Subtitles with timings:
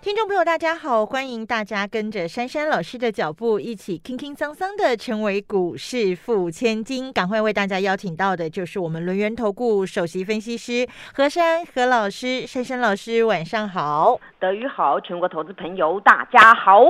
[0.00, 7.12] 听众朋友，大家好，欢迎大家跟着珊珊老师的脚步，一起轻轻桑桑的成为股市富千金。
[7.12, 16.84] 赶快为大家邀请到的就是我们轮源投顾首席分析师何珊何老师，珊珊老师晚上好，德语好，全国投资朋友大家好。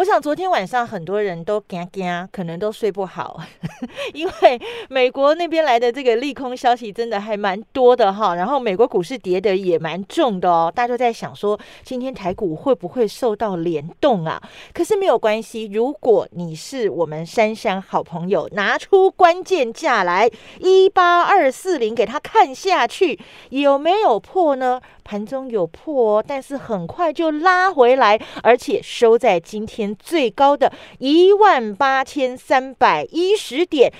[0.00, 3.38] 我想昨天晚上很多人都惊惊，可能都睡不好，
[4.14, 8.34] 因为美国那边来的这个利空消息真的还蛮多的哈。
[8.34, 14.40] 然后美国股市跌的也蛮重的哦，大家都在想说今天台股会不会受到联动啊？
[14.72, 23.20] 可是没有关系，如果你是我们珊珊好朋友，拿出关键价来一八二四零给他看下去，
[23.50, 24.80] 有没有破呢？
[25.02, 33.92] 盘中有破哦，但是很快就拉回来，而且收在今天最高的一万八千三百一十点。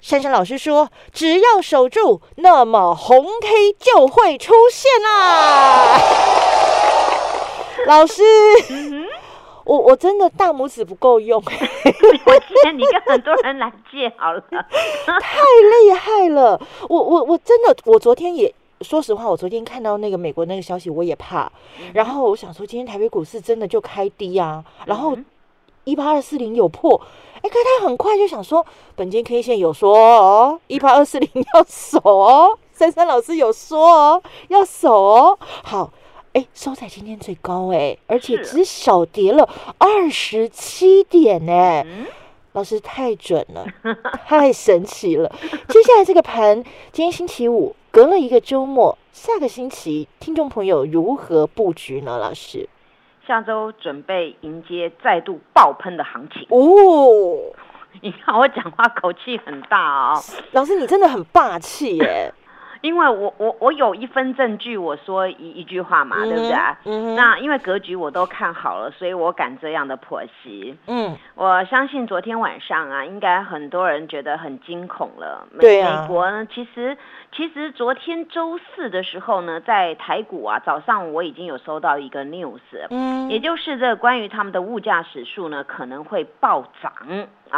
[0.00, 5.98] 珊珊老师说，只要守住，那么红 K 就会出现啦。
[7.88, 8.22] 老师，
[9.64, 14.42] 我我真的大拇指不够用， 我借你跟很多人来借好了，
[15.06, 15.40] 太
[15.82, 16.60] 厉害了。
[16.88, 18.54] 我我我真的，我昨天也。
[18.80, 21.50] 说实话，我昨天看到那个美国那个消息，我也怕。
[21.94, 24.62] 然后我想说，今天台北股市真的就开低啊。
[24.84, 25.16] 然后
[25.84, 27.00] 一八二四零有破，
[27.36, 28.64] 哎，可他很快就想说，
[28.96, 32.58] 本间 K 线有说哦，一八二四零要守哦。
[32.72, 35.38] 珊珊老师有说哦，要守哦。
[35.62, 35.92] 好，
[36.32, 41.84] 哎，收在今天最高哎，而且只小跌了二十七点呢。
[42.52, 43.66] 老师太准了，
[44.26, 45.28] 太神奇了。
[45.68, 46.62] 接下来这个盘，
[46.92, 47.74] 今天星期五。
[47.90, 52.18] 隔了一个周末，下个星期听众朋友如何布局呢？
[52.18, 52.68] 老师，
[53.26, 57.52] 下周准备迎接再度爆喷的行情哦。
[58.02, 60.20] 你看我讲话口气很大哦，
[60.52, 62.32] 老师你真的很霸气耶。
[62.84, 66.54] 因为我我我有一份证据，我说一一句话嘛，对不对？
[66.84, 67.14] 嗯。
[67.16, 70.76] 那因为格局我都看好了，所以我敢这样的剖析。
[70.86, 71.16] 嗯。
[71.34, 75.48] 我相信昨天晚上啊，应该很多人觉得很惊恐了。
[75.58, 76.94] 对美国呢，其实
[77.32, 86.92] 其实昨天周四的时候呢，在台股啊，早上我已经有收到一个 news，嗯，也就是这关于他们的物价指数呢可能会暴涨。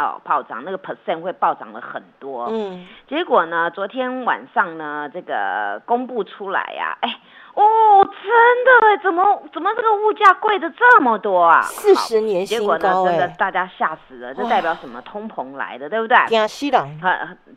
[0.03, 7.19] 哦，暴涨那个 percent 会暴涨了很多，嗯，结果呢，昨天晚上呢，这个公布出来呀，哎。
[7.59, 7.63] 哦，
[8.03, 11.59] 真的哎，怎么怎么这个物价贵的这么多啊？
[11.63, 15.01] 四十年新高结果呢，真的大家吓死了，这代表什么？
[15.01, 16.15] 通膨来的，对不对？
[16.27, 16.87] 惊死了。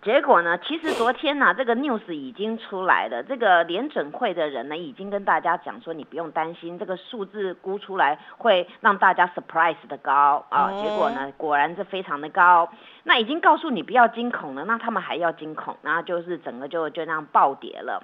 [0.03, 10.73] 结果呢，其实昨天呢，这个 news 已经出来了，这个联准会的人呢，已经跟大家讲说，你不用担心，这个数字估出来会让大家 surprise 的高啊。
[10.83, 12.71] 结果呢，果然是非常的高。
[13.03, 18.03] 那已经告诉你不要惊恐了，那他们还要惊恐，然后就是整个就就那样暴跌了。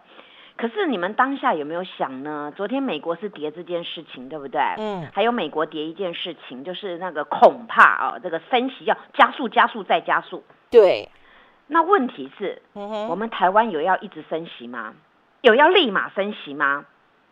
[0.56, 2.52] 可是你们当下有没有想呢？
[2.56, 4.60] 昨天美国是跌这件事情，对不对？
[4.78, 5.06] 嗯。
[5.12, 10.42] 还有美国跌一件事情，就是那个恐怕啊，这个升息要加速、加速再加速。
[10.70, 11.10] 对。
[11.66, 14.94] 那问题是，我们台湾有要一直升息吗？
[15.42, 16.86] 有要立马升息吗？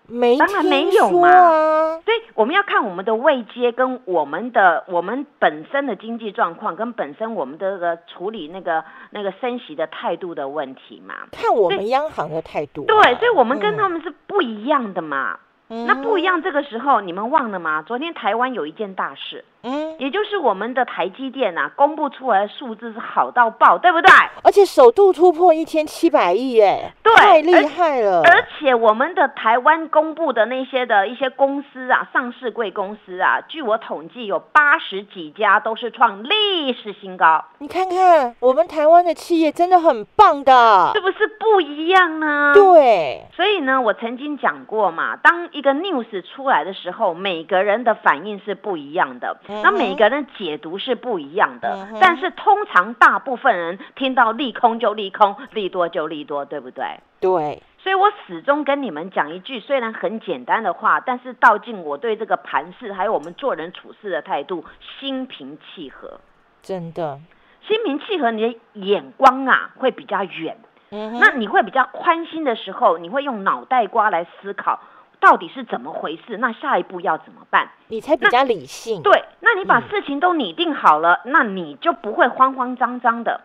[0.07, 2.01] 没，当然没有嘛。
[2.05, 11.15] 所以我们要看我们的位阶跟我们的我们本身的经济状况，跟本身我们的那个处理那个那个升息的态度的问题嘛。
[11.33, 12.85] 看我们央行的态度。
[12.85, 15.39] 对，所以我们跟他们是不一样的嘛。
[15.69, 17.83] 那不一样，这个时候你们忘了吗？
[17.83, 19.45] 昨天台湾有一件大事。
[19.65, 24.11] 嗯，也就是我们的台积电啊，公布出来的数字是好到爆，对不对？
[24.43, 28.21] 而且首度突破一千七百亿，耶，对，太厉害了。
[28.25, 37.45] 而且我们的台湾公布的那些的一些公司啊，上市贵公司啊，据我统计有八十几家都是创历史新高。
[37.59, 42.53] 你看看我们台湾的企业真的很棒的，是不是不一样呢？
[42.55, 49.39] 对，所以呢，我曾经讲过嘛，当一个 news 出来的时候，每个人的反应是不一样的。
[49.63, 56.85] 那每个人解读是不一样的，但是通常大部分人听到利空就利空，利多就利多，对不对？
[57.21, 64.65] 对，所以我始终跟你们讲一句，虽然很简单的话，但是道尽我对这个盘势还有我们做人处事的态度，
[64.99, 66.21] 心平气和，
[66.63, 67.19] 真的，
[67.67, 70.57] 心平气和，你的眼光啊会比较远，
[70.91, 74.81] 嗯，那你会比较宽心的时候，你会用脑袋瓜来思考。
[75.25, 76.37] 到底是怎么回事？
[76.37, 77.71] 那下一步要怎么办？
[77.89, 79.01] 你才比较理性。
[79.01, 83.41] 对，那你把事情都拟定好了，那你就不会慌慌张张的。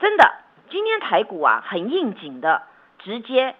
[0.00, 0.32] 真的，
[0.68, 2.62] 今天台股啊很应景的，
[2.98, 3.54] 直接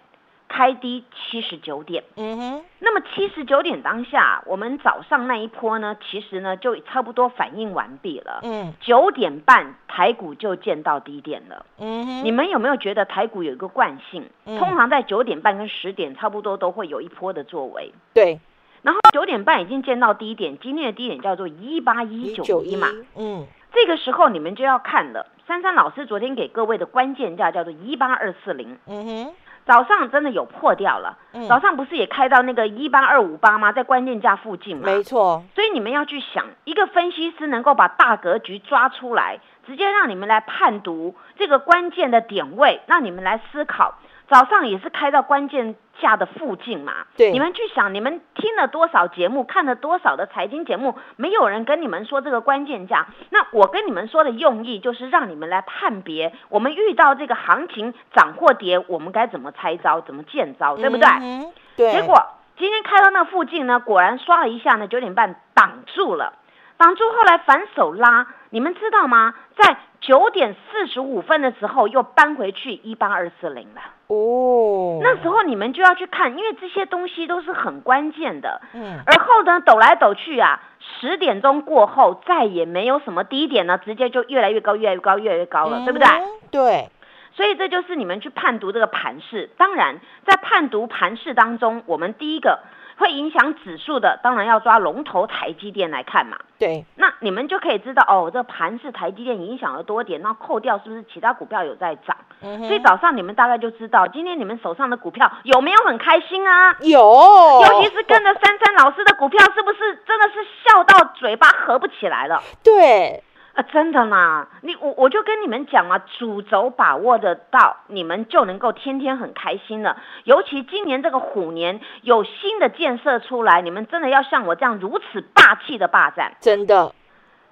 [0.55, 2.03] 开低七十九点。
[2.15, 8.41] 嗯哼，那么七十九点当下，我们早上那一波呢，其实呢就差不多反应完毕了。
[8.43, 11.65] 嗯九点半台股就见到低点了。
[11.79, 14.29] 嗯哼，你们有没有觉得台股有一个惯性？
[14.45, 17.91] 嗯通常在九点半跟十点差不多都会有一波的作为。
[18.13, 18.39] 对
[18.83, 29.33] 然后九点半已经见到低点，今天的低点叫做一八一九一嘛。，嗯这个时候你们就要看了，珊珊老师昨天给各位的关键价叫做一八二四零，嗯哼，
[29.65, 31.17] 早上真的有破掉了。
[31.33, 33.71] 嗯早上不是也开到那个一八二五八吗？
[33.71, 34.83] 在关键价附近嘛。
[34.85, 43.95] 没错，所以你们要去想，一个分析师能够把大格局抓出来，直接让你们来判读这个关键的点位，让你们来思考。
[44.29, 53.07] 早上也是开到关键价的附近嘛，对你们去想，你们听了多少节目，看了多少的财经节目，没有人跟你们说这个关键价。
[53.29, 61.07] 那我跟你们说的用意，就是让你们来判别，我们遇到这个行情涨或跌，我们该怎么拆招，怎么见招，对不对？
[61.21, 62.15] 嗯对，结果
[62.57, 66.33] 今天开到那附近呢，果然刷了一下呢，九点半挡住了，
[66.77, 69.33] 挡住后来反手拉，你们知道吗？
[69.55, 73.81] 在九点四十五分的时候又搬回去一八二四零了。
[74.07, 78.61] 哦，那时候你们就要去看，因为这些东西都是很关键的。
[78.73, 80.59] 嗯而后呢，抖来抖去啊，
[80.99, 86.07] 十点钟过后再也没有什么低点呢，直接就越来越高，越来越高，越来越高了，对不对？
[86.07, 86.89] 嗯对，
[87.33, 89.49] 所以这就是你们去判读这个盘势。
[89.57, 92.59] 当然，在判读盘势当中，我们第一个
[92.97, 96.37] 会影响指数的，当然要抓龙头台积电来看嘛。
[96.59, 102.15] 对，那你们就可以知道哦，这盘是台积电影响了多点，那扣掉是不是其他股票有在涨？
[102.41, 106.75] 嗯所以早上你们大概就知道，今天你们手上的股票有没有很开心啊？
[106.81, 112.41] 有，尤其是跟着珊珊老师的股票，是不是真的是笑到嘴巴合不起来了？
[112.63, 113.23] 对，
[113.53, 119.97] 啊，真的啦，你我我就跟你们讲嘛，主轴把握得到，你们就能够天天很开心了。
[120.23, 126.33] 尤其今年这个虎年有新的建设出来，你们真的要像我这样如此霸气的霸占。
[126.39, 126.95] 真的，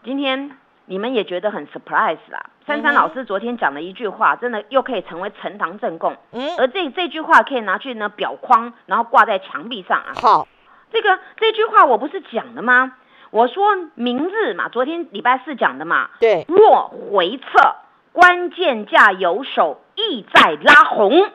[0.03, 2.49] 今天你们也觉得很 surprise 啦。
[2.65, 10.13] 珊珊老师昨天讲了一句话，真的又可以成为呈堂证供，嗯，而这这句话可以拿去呢裱框，然后挂在墙壁上啊。
[10.15, 10.47] 好，
[10.91, 12.93] 这个这句话我不是讲了吗？
[13.31, 13.63] 我说
[13.95, 17.75] 明日嘛，昨天礼拜四讲的嘛，对，若回撤，
[18.11, 21.31] 关键价有手，意在拉红。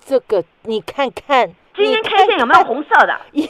[0.00, 2.64] 这个你看看，今天 K 线有没有？
[2.64, 3.20] 红色的？
[3.32, 3.44] 有，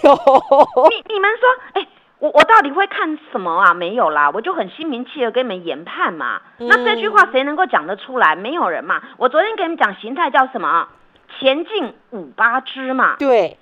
[0.91, 1.87] 你你们说，哎、
[2.19, 3.73] 我我到底会看什么啊？
[3.73, 6.43] 没有啦，我就很心平气和跟你们研判嘛。
[6.59, 8.37] 那这句话谁能够讲得出来？
[8.37, 9.01] 没有人嘛。
[9.17, 10.89] 我昨天给你们讲形态叫什么？
[11.39, 13.57] 前进五八支嘛，对，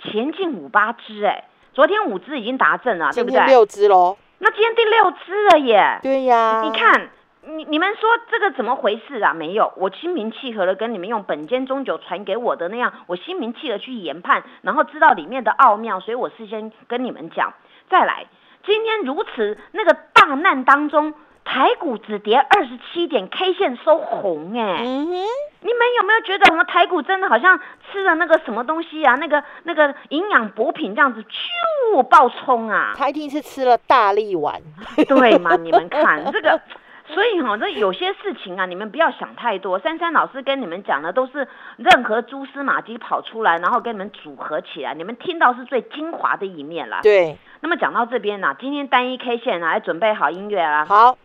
[0.00, 3.44] 前进五八支，哎，昨天五支已经达阵了，对不对？
[3.46, 5.98] 六只喽，那今天第六支了耶。
[6.02, 7.08] 对呀，你，看，
[7.46, 9.32] 你你们说这个怎么回事啊？
[9.32, 17.54] 没有，我心平气和的跟你们用本间中酒传给我的那样，我心平气和去研判，然后知道里面的奥妙，所以我事先跟你们讲。
[17.88, 18.26] 再来，
[18.66, 27.58] 今天如此那个大难当中，台股只跌二十七点，K 线收红哎、你们有没有觉得我们台股真的好像
[27.90, 29.16] 吃了那个什么东西啊？
[29.16, 32.94] 那个那个营养补品这样子，咻爆冲啊！
[32.96, 34.60] 他一定是吃了大力丸，
[35.06, 35.54] 对嘛？
[35.60, 36.60] 你们看这个，
[37.06, 39.78] 所以哈、这有些事情啊，你们不要想太多。
[39.78, 41.46] 珊珊老师跟你们讲的都是
[41.76, 47.00] 任何蛛丝马迹跑出来，然后跟你们组合起来，你们听到是最精华的一面啦。
[47.02, 50.86] 对，那么讲到这边呢、今天单一 K 线啊，来准备好音乐啦。
[50.86, 51.18] 好，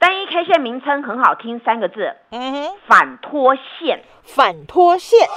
[0.00, 4.02] 单一 K 线名称很好听，三个字：嗯哼，反拖线。
[4.24, 5.28] 反拖线，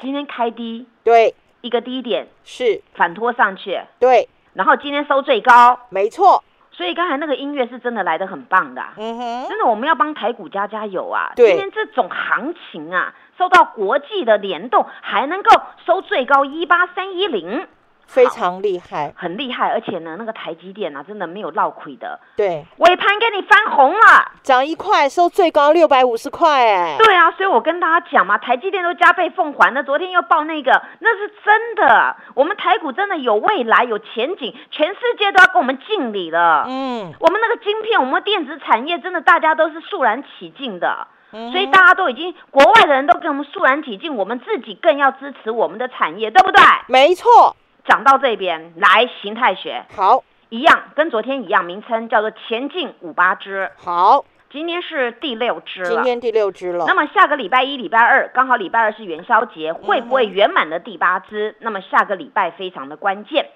[0.00, 8.82] 今天开低对，一个低点，是，反拖上去，对，然后今天收最高，没错，所以刚才那个音乐是真的来的很棒的。
[8.82, 11.32] 啊、嗯哼，真的，我们要帮台股加加油啊！
[11.34, 11.48] 对。
[11.48, 15.50] 今天这种行情啊，受到国际的联动，还能够
[15.84, 17.66] 收最高一八三一零，
[18.06, 19.68] 非常厉害，很厉害。
[19.70, 24.32] 而且呢，那个台积电啊，真的没有落亏的，对，尾盘给你翻红了。
[24.42, 32.16] 涨一块收最高六百五十块，哎，对啊，所以我跟大家讲嘛，台积电都加倍奉还的，昨天又报那个，那是真的。
[32.34, 36.64] 我们台股真的有未来，有前景，全世界都要跟我们敬礼了。
[36.68, 41.08] 嗯，我们那个晶片，我们电子产业真的大家都是肃然起敬的。
[41.32, 46.62] 嗯所以大家都已经，国外的人都跟我们肃然起敬，我们自己更要支持我们的产业，对不对？
[46.86, 55.88] 没错，讲到这边来，形态学好，一样，跟昨天一样，名称叫做前进五八支，好，今天是第六支了。
[55.90, 61.56] 今天第六只了那，么下个礼拜一、礼拜二，刚好礼拜二是元宵节，会不会圆满的第八支？
[61.60, 63.48] 那么下个礼拜非常的关键。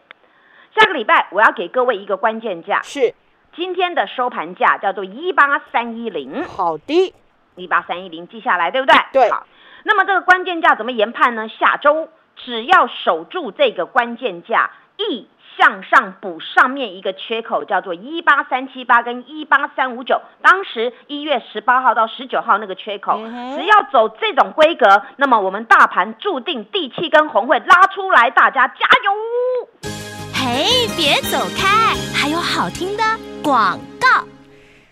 [0.78, 3.14] 下个礼拜我要给各位一个关键价，是
[3.56, 6.44] 今天的收盘价叫做一八三一零。
[6.44, 7.14] 好的，
[7.56, 8.96] 一八三一零记下来，对不对？
[9.12, 9.46] 对好，
[9.82, 11.48] 那么这个关键价怎么研判呢？
[11.48, 12.08] 下周
[12.44, 20.20] 只要守住这个关键价，一向上补上面一个缺口，叫做一八三七八跟一八三五九。
[20.42, 23.18] 当时一月十八号到十九号那个缺口，
[23.56, 29.12] 只要走这种规格，那么我们大盘注定第七根红会拉出来，大家加油！
[30.32, 33.02] 嘿，别走开，还有好听的
[33.42, 33.89] 广告。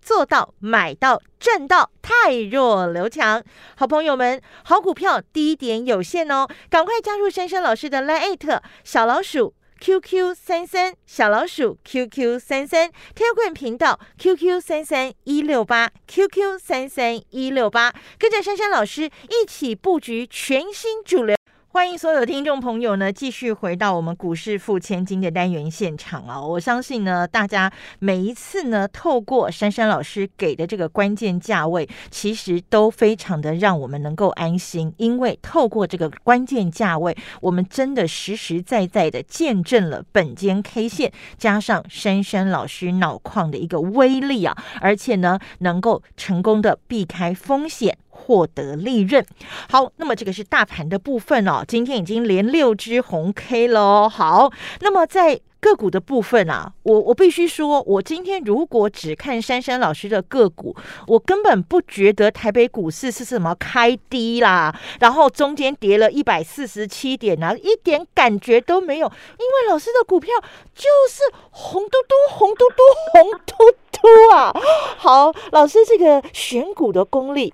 [0.00, 3.42] 做到买到赚到，太弱留强。
[3.76, 21.39] 好朋友们，好股票低点有限哦，赶快加入珊珊老师的 Line 小老鼠 QQ 三三小老鼠 QQ 三三天棍频道 QQ 三三一六八 QQ 三三一六八，跟着珊珊老师一起布局全新主流。
[21.72, 26.44] 欢迎所有听众朋友呢，继续回到我们股市付千金的单元现场啊！
[26.44, 44.56] 我相信呢，大家每一次呢，透过珊珊老师给的这个关键价位，其实都非常的让我们能够安心，因为透过这个关键价位，我们真的实实在在的见证了本间 K 线加上珊珊老师脑矿的一个威力啊！
[44.80, 47.96] 而且呢，能够成功的避开风险。
[48.20, 49.24] 获得利润，
[49.70, 51.64] 好，那么这个是大盘的部分哦。
[51.66, 60.74] 今天已经连六只红 K 了，好，那么在个股的部分啊，我我必须说，我今天如果只看珊珊老师的个股，
[61.06, 70.32] 我根本不觉得台北股市是什么开低啦，然后中间跌了一百四十七点啊，一点感觉都没有，因为老师的股票
[70.74, 73.54] 就是红嘟嘟、红嘟嘟、红嘟
[73.92, 74.52] 嘟啊。
[74.96, 77.52] 好，老师这个选股的功力。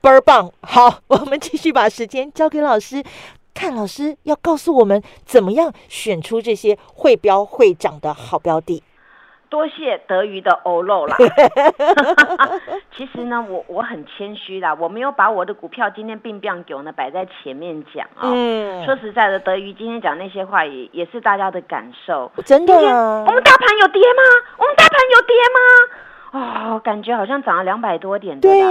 [0.00, 0.50] 倍儿棒！
[0.62, 3.02] 好， 我们继续把时间交给老师，
[3.54, 8.82] 看老师要告诉我们怎么样选出这些会标会涨的好标的。
[9.50, 11.16] 多谢德瑜的欧露啦。
[12.96, 18.30] 其实呢，我我很谦虚啦，我没有把我的股票今天并并给呢摆在前面讲啊。
[18.30, 18.84] 嗯。
[18.84, 22.30] 说实在的，德瑜今天讲那些话也也是大家的感受。
[22.46, 23.24] 真的啊。
[23.26, 24.22] 我们大盘有跌吗？
[24.56, 25.58] 我们大盘有跌吗？
[26.32, 28.68] 哦，感觉好像涨了两百多点，对呀。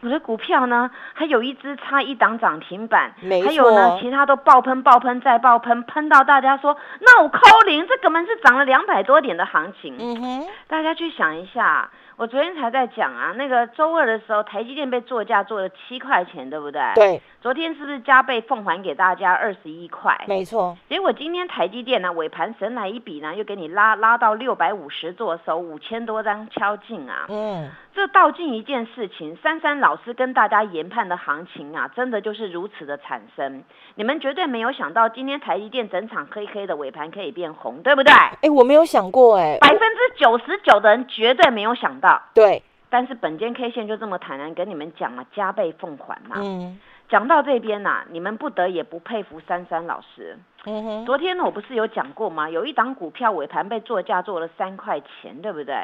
[0.00, 9.96] 我的股票呢，还有一只差一档涨停板，没还有呢，其他都爆喷、爆喷再爆喷，喷到大家说那我扣零，这根本是涨了两百多点的行情。
[9.98, 11.90] 嗯哼，大家去想一下。
[12.18, 16.82] 我昨天才在讲啊，那个周二的时候，台积电被作价做了七块钱，对不对？
[16.96, 17.22] 对。
[17.40, 20.18] 昨天是不是加倍奉还给大家二十一块？
[20.26, 20.76] 没错。
[20.88, 27.26] 结果今天台积电呢，尾盘神来一笔呢，又给你拉拉到六百五十做手，五千多张敲进啊。
[27.28, 27.70] 嗯。
[27.94, 33.62] 这道尽一件事情，珊珊老师跟大家研判的行情啊，真的就是如此的产生。
[33.94, 38.12] 你们绝对没有想到，今天台积电整场黑黑的尾盘可以变红，对不对？
[38.12, 42.07] 哎，我没有想过，哎，百分之九十九的人绝对没有想到。
[42.34, 46.36] 对，但是本间 K 线就这么坦然跟你们讲了，加倍奉还嘛。
[46.38, 46.78] 嗯。
[47.08, 50.38] 讲到这边呐，你们不得也不佩服珊珊老师。
[50.66, 51.06] 嗯哼。
[51.06, 52.50] 昨天，我不是有讲过吗？
[52.50, 55.74] 有一档股票尾盘被作价做了三块钱，对不对？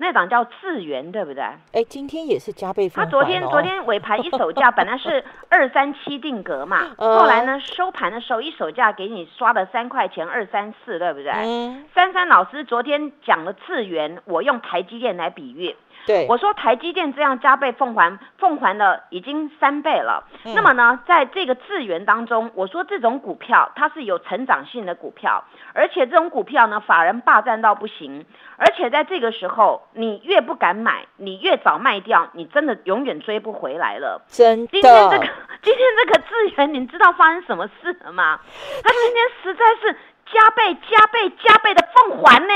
[0.00, 1.44] 那档叫智源，对不对？
[1.72, 11.30] 哎，今天也是加倍他昨天昨天尾盘一手价 本来是二三七定格嘛，后来呢收盘的时候一手价给你刷了三块钱二三四，对不对？
[11.32, 11.84] 嗯。
[11.94, 15.76] 珊珊老师昨天讲了智源，我用台积电来比喻。
[16.06, 20.24] 对，我说台积电这样加倍奉还，奉还了已经三倍了。
[20.54, 28.24] 那么呢，在这个资源当中，我说这种股票它是有成长性的股票，而且这种股票呢，法人霸占到不行。
[28.56, 34.22] 而且在这个时候，你越不敢买，你越早卖掉，你真的永远追不回来了。
[34.28, 34.70] 真的。
[34.72, 35.26] 今天这个
[35.62, 38.40] 今天这个资源，你知道发生什么事了吗？
[38.82, 39.96] 他今天实在是。
[40.32, 42.54] 加倍、加倍、加倍的奉还呢？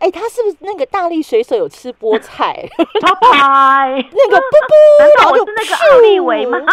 [0.00, 2.68] 哎，他是不是那个大力水手有吃菠菜？
[3.00, 6.58] 超拍 那个不不，难道我是那个奥利维吗？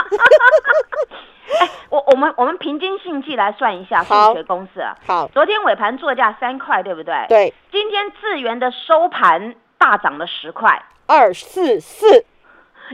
[1.59, 4.95] 哎，我我们我们平均性气来算一下数学公式啊。
[5.07, 7.25] 好，昨天尾盘作价三块，对不对？
[7.27, 7.53] 对。
[7.71, 12.25] 今天智源的收盘大涨了十块，二四四，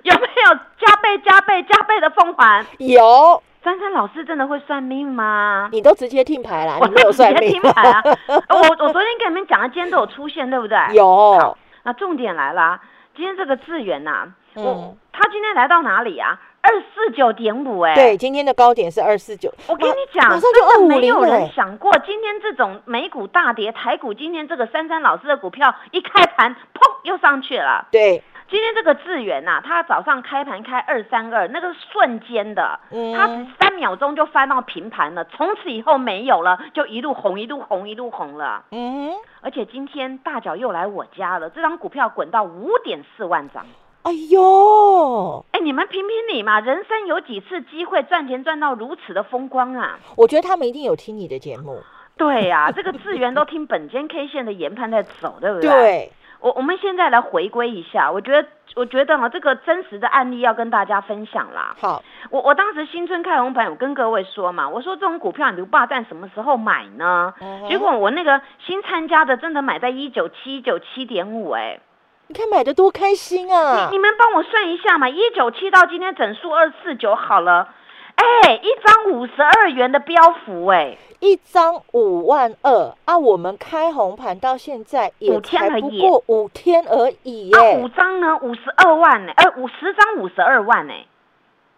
[0.04, 2.66] 有没有加倍、加倍、加倍的奉还？
[2.80, 3.44] 有。
[3.66, 5.68] 珊珊老师真的会算命吗？
[5.72, 7.50] 你都直接听牌了，你没有算命。
[7.50, 8.04] 听牌啊！
[8.48, 10.78] 我我昨天跟你们讲了，今天都有出现，对不对？
[10.94, 11.58] 有。
[11.82, 12.80] 那重点来了，
[13.16, 16.40] 今天这个智源呐，我他今天来到哪里啊？
[16.62, 19.52] 二四九点五，哎，对，今天的高点是二四九。
[19.68, 27.88] 我跟你讲，马上就真的没有人想过，今天这种美股大跌，台股今天这个珊珊老师的股票一开盘，砰又上去了。
[27.92, 38.64] 对，今天这个智源呐、它早上开盘开二三二，那个瞬间的，嗯它只三秒钟就翻到平盘了，从此以后没有了，就一路红一路红一路红了。
[38.72, 39.12] 嗯，
[39.42, 43.66] 而且今天大脚又来我家了，这张股票滚到五点四万张。
[44.04, 49.98] 哎呦，哎，你们评评理嘛，人生有几次机会赚钱赚到如此的风光啊？
[50.16, 51.82] 我觉得他们一定有听你的节目。
[52.16, 55.68] 对呀、这个智源都听本间 K 线的研判在走，对不对？
[55.70, 56.12] 对，
[56.46, 61.76] 我我们现在来回归一下，我觉得我觉得啊，这个真实的案例要跟大家分享啦。
[61.82, 67.34] 好，我我当时新春开红盘，我跟各位说嘛，我说这种股票你不霸占什么时候买呢？
[67.42, 71.80] 嗯结果我那个新参加的真的买在一九七一九七点五，哎，
[72.28, 73.96] 你看买的多开心啊你！
[73.96, 77.70] 你们帮我算一下嘛，一九七到今天整数二四九好了，
[78.16, 87.90] 哎，一张五十二元的标幅，哎，一张五万二啊，我们开红盘到现在也才不过五天而已啊，耶五。
[87.90, 90.94] 张呢五十二万呢，哎，五十张五十二万呢，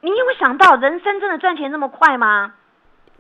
[0.02, 2.54] 你有想到人生真的赚钱那么快吗？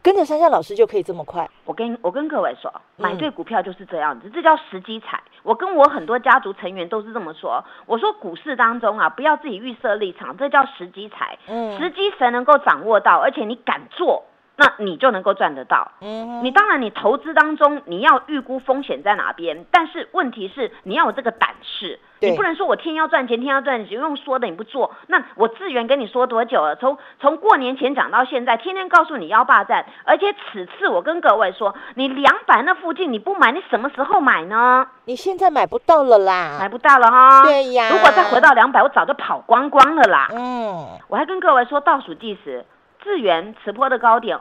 [0.07, 1.45] 跟着珊珊老师就可以这么快。
[1.65, 5.21] 我跟我跟各位说，买嗯对股票就是这样子，这叫时机财。
[5.43, 7.61] 我跟我很多家族成员都是这么说。
[7.85, 11.37] 我说股市当中啊，不要自己预设立场，这叫时机财。
[11.49, 14.23] 嗯时机谁能够掌握到，而且你敢做，
[14.57, 15.91] 那你就能够赚得到。
[16.01, 24.95] 嗯你当然，你投资当中你要预估风险在哪边，但是问题是你要有这个胆识，你不能说我天要赚钱，天要赚钱，用说的你不做。
[25.07, 26.75] 那我志源跟你说多久了？
[26.75, 34.87] 从从过年前讲到现在，天天告诉你要霸占，而且此次我跟各位说，你两百那附近你不买，你什么时候买呢？
[35.05, 36.57] 你现在买不到了啦。
[36.59, 37.43] 买不到了哈。
[37.43, 40.27] 对呀如果再回到两百，我早就跑光光了啦。
[40.31, 42.65] 嗯，我还跟各位说倒数计时，
[43.03, 44.39] 智源磁波的高点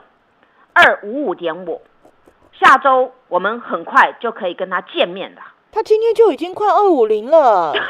[0.73, 1.81] 二五五点五，
[2.53, 5.41] 下周我们很快就可以跟他见面了。
[5.71, 7.81] 他今天就已经快二五零了 对。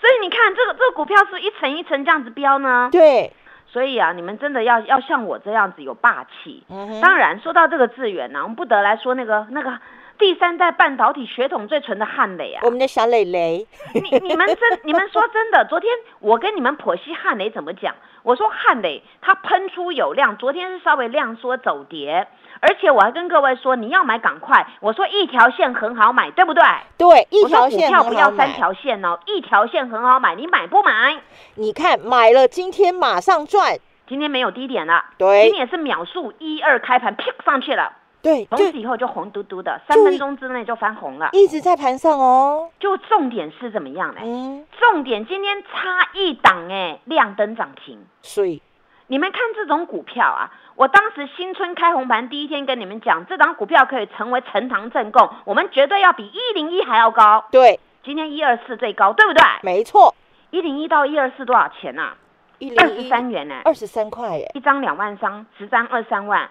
[0.00, 2.88] 所以你看，这个这个股票是一层一层这样子飙呢？
[2.90, 3.32] 对，
[3.68, 6.64] 所以啊，你们真的要要像我这样子有霸气。
[6.68, 9.78] 嗯，当然，说到这个智源呢、我们不得来说那个那个
[10.18, 12.70] 第三代半导体血统最纯的汉磊啊我。
[12.70, 17.94] 们的小磊磊，你你们真你们说真的，昨天我跟你们剖析汉磊怎么讲？
[18.22, 22.28] 我说汉磊它喷出有量，昨天是稍微量缩走跌，
[22.60, 26.62] 而且我还跟各位说你要买赶快，我说一条线很好买，对不对？
[26.96, 28.52] 对，一条线票不要三。
[28.52, 31.16] 条线哦，一条线很好买，你买不买？
[31.56, 33.78] 你看买了，今天马上赚。
[34.06, 41.30] 今天没有低点了，对今天也是秒数一二开盘，啪上去了，对，从此以后就红嘟嘟的，三分钟之内就翻红了。
[41.32, 42.70] 一直在盘上哦。
[42.78, 44.20] 就重点是怎么样呢？
[44.22, 47.98] 嗯，重点今天差一档哎，亮灯涨停。
[48.22, 48.62] 所以
[49.08, 57.44] 你们看这种股票啊，我当时新春开红盘第一天跟你们讲，这档股票可以成为呈堂证供，我们绝对要比一零一还要高。
[57.50, 59.42] 对，今天一二四最高，对不对？
[59.62, 60.14] 没错，
[60.50, 62.14] 一零一到一二四多少钱呐、
[62.60, 64.48] 一二十三元呢、二十三块耶。
[64.54, 66.48] 一张两万张，十张二三万。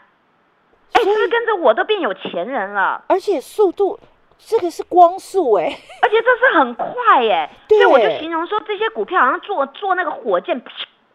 [0.93, 3.03] 哎，是不是跟着我都变有钱人了？
[3.07, 3.99] 而且速度，
[4.37, 5.65] 这个是光速哎。
[6.01, 10.61] 而且这是很快耶， 对所以我就形容说这些股票好像做做那个火箭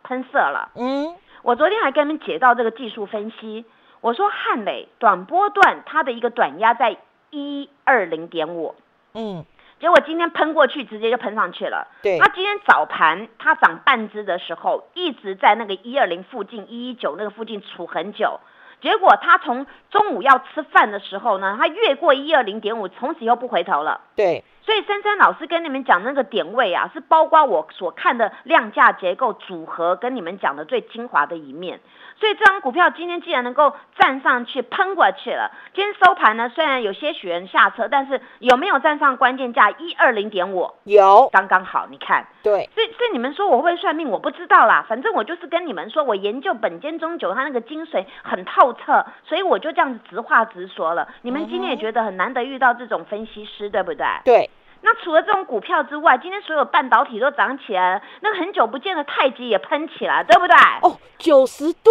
[0.03, 0.71] 喷射了。
[0.77, 3.65] 嗯，我昨天还跟你们解到这个技术分析，
[4.01, 6.97] 我说汉磊短波段它的一个短压在
[7.31, 8.75] 一二零点五，
[9.15, 9.45] 嗯，
[9.79, 11.89] 结果今天喷过去，直接就喷上去了。
[12.03, 18.41] 对它今天早盘它涨半只的时候，一直在那个一二零附近、一一九那个附近处很久。
[18.87, 24.01] 结果他从中午要吃饭的时候呢，他越过一二零点五，从此以后不回头了。
[24.15, 31.81] 对，所以珊珊老师跟你们讲那个点位啊，是包括我所看的量价结构组合跟你们讲的最精华的一面。
[32.19, 40.71] 所以这张股票今天既然能够站上去喷过去了，今天收盘呢，虽然有些许人下车，但是有没有站上关键价一二零点五？
[40.85, 42.27] 有，刚刚好，你看。
[42.43, 44.87] 对，所以，所以你们说我会不会算命，我不知道啦。
[44.89, 51.09] 反正我就是跟你们说，我研究本间中九它那个精髓很透彻，所以我就这样子直话直说了。
[51.23, 54.07] 你们今天也觉得很难得遇到这种分析师，对不对？
[54.25, 54.51] 对，
[54.87, 60.57] 那除了这种股票之外，今天所有半导体都涨起来了，那个很久不见的太极也喷起来，对不对？
[60.83, 61.91] 哦，九十度，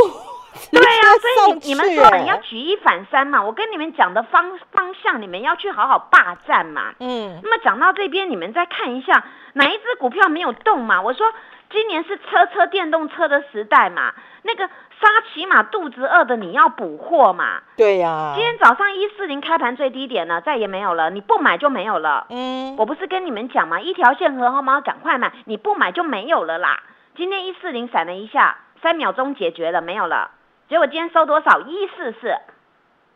[0.72, 6.94] 对呀、所以你你们说你要举一反三嘛，我跟你们讲的方方向，你们要去好好霸占嘛。
[7.02, 11.02] 嗯，那么讲到这边，你们再看一下哪一只股票没有动嘛？
[11.02, 11.34] 我说
[11.70, 14.70] 今年是车车电动车的时代嘛，那个
[15.02, 17.62] 沙琪玛肚子饿的你要补货嘛。
[17.76, 22.28] 对呀今，天早上一四零开盘最低点了，再也没有了，你不买就没有了。
[22.30, 23.80] 嗯，我不是跟你们讲吗？
[23.80, 24.82] 一条线和好吗？
[24.82, 26.82] 赶快买，你不买就没有了啦。
[27.16, 30.32] 今天一四零闪了一下，三秒钟解决了，没有了。
[30.70, 31.62] 结果今天收多少？
[31.62, 32.36] 一四四，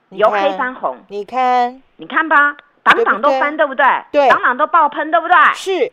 [0.09, 3.85] 你由黑看翻红，你看你看吧，档对不对档都翻，对不对？
[4.11, 5.35] 对档档都爆喷，对不对？
[5.53, 5.91] 是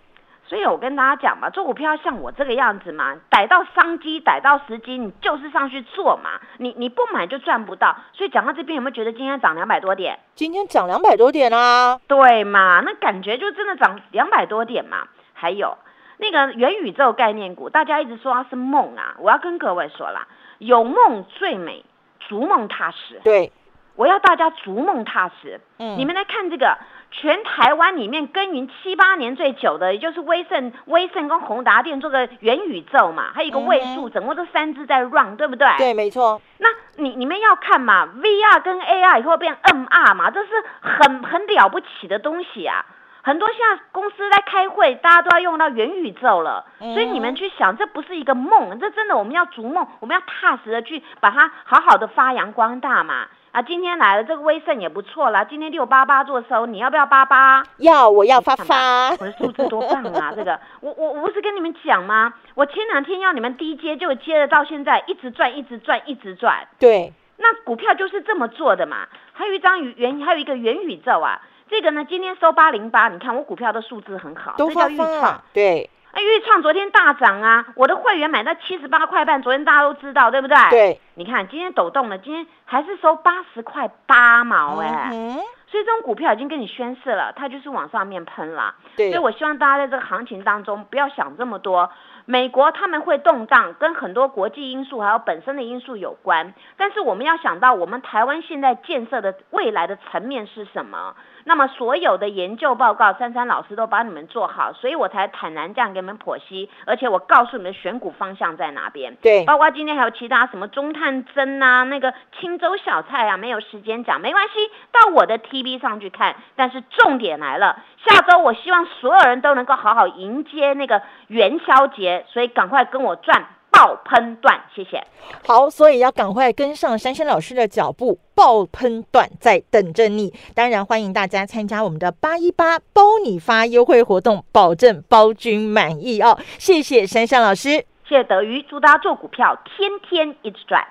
[0.49, 6.41] 所以我跟大家讲嘛，做股票要像我这个样子嘛，逮到商机，逮到时机，你就是上去做嘛。
[6.59, 7.97] 你你不买就赚不到。
[8.13, 10.21] 所以讲到这边，有没有觉得今天涨两百多点？
[10.35, 12.81] 今天涨两百多点啊，对嘛？
[12.85, 15.09] 那感觉就真的涨两百多点嘛。
[15.33, 15.77] 还有
[16.19, 20.29] 那个元宇宙概念股，大家一直说它是梦啊，我要跟各位说啦，
[20.59, 21.85] 有梦最美，
[22.21, 23.21] 逐梦踏实。
[23.25, 23.53] 对，
[23.97, 25.61] 我要大家逐梦踏实。
[25.79, 26.79] 嗯你们来看这个，
[27.11, 35.69] 全台湾里面耕耘七八年最久的，也就是威盛、威盛跟宏达电做个元宇宙嘛，还有一个位数，嗯整个都三只在 run，对不对？。
[35.79, 40.49] 对，没错，那你你们要看嘛，VR 跟 AR 以后变 MR 嘛，这是
[40.81, 42.85] 很很了不起的东西啊。
[43.23, 53.27] 很多现在公司在开会，大家都要用到元宇宙了，所以你们去想，这不是一个梦，这真的我们要逐梦，我们要踏实的去把它好好的发扬光大嘛。
[53.57, 57.65] 啊，今天来了这个威盛也不错啦，今天六八八做收，你要不要八八？
[57.79, 60.31] 要我要发发我，的数字多棒啊！
[60.37, 62.35] 这个，我我我不是跟你们讲吗？
[62.55, 66.69] 我前两天要你们低接，就接了到现在，一直赚，一直赚，一直赚。
[66.79, 69.07] 对，那股票就是这么做的嘛。
[69.33, 71.41] 还有一张元，还有一个元宇宙啊。
[71.71, 80.57] 这个呢，今天收八零八，你看我股票的数字很好，都发这叫预创发。，对哎，预创昨天大涨啊，我的会员买到七十八块半，昨天大家都知道，对不对？。
[80.71, 85.37] 对，你看今天抖动了，今天还是收八十块八毛哎、嗯
[85.69, 88.77] 所以这种股票已经跟你宣示了，它就是往上面喷了。
[88.97, 91.91] 对所以，我希望大家在这个行情当中不要想这么多。
[92.25, 96.55] 美国他们会动荡，跟很多国际因素还有本身的因素有关。
[96.77, 101.17] 但是我们要想到，我们台湾现在建设的未来的层面是什么？
[101.49, 109.17] 那么所有的研究报告，珊珊老师都帮你们做好，所以我才坦然这样给你们剖析，而且我告诉你们选股方向在哪边。
[109.23, 114.55] 对，包括今天还有其他什么中探针啊，那个青州小菜啊，没有时间讲，没关系，
[114.91, 116.35] 到我的 TV 上去看。
[116.57, 125.07] 但是重点来了，下周我希望所有人都能够好好迎接那个元宵节，所以赶快跟我赚爆喷段，谢谢。
[125.47, 130.33] 好，所以要赶快跟上珊珊老师的脚步，爆喷段在等着你。
[130.55, 136.39] 当然，欢迎大家参加我们的八一八包你发优惠活动，保证包君满意哦。
[136.57, 137.85] 谢谢珊珊老师。
[138.09, 140.83] 谢谢德瑜，祝大家做股票天天一直赚。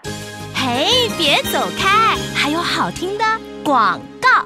[0.54, 3.24] 嘿，别走开，还有好听的
[3.63, 4.45] 广告。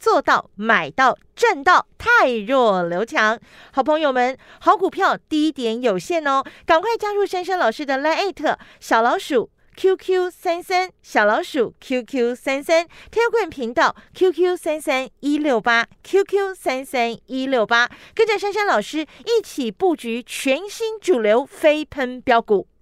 [0.00, 3.38] 做到买到赚到，太弱留强。
[3.72, 14.56] 好朋友们，好股票低点有限哦，赶快加入珊珊老师的 Line 小老鼠 QQ 三三小老鼠 QQ 三三 t e l g r a m 频道 QQ
[14.56, 22.66] 三三一六八 QQ 三三一六八，跟着珊珊老师一起布局全新主流飞喷标股。